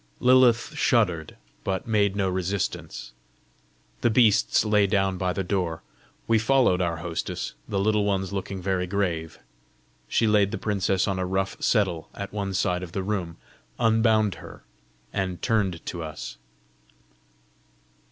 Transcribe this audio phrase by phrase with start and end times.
[0.19, 3.11] Lilith shuddered, but made no resistance.
[4.01, 5.83] The beasts lay down by the door.
[6.27, 9.37] We followed our hostess, the Little Ones looking very grave.
[10.07, 13.37] She laid the princess on a rough settle at one side of the room,
[13.77, 14.63] unbound her,
[15.13, 16.37] and turned to us.